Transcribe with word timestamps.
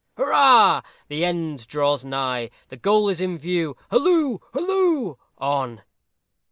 Hurrah! 0.17 0.81
the 1.09 1.23
end 1.23 1.67
draws 1.67 2.03
nigh; 2.03 2.49
the 2.69 2.75
goal 2.75 3.07
is 3.07 3.21
in 3.21 3.37
view. 3.37 3.77
Halloo! 3.91 4.39
halloo! 4.51 5.17
on! 5.37 5.83